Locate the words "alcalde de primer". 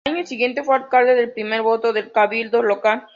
0.77-1.61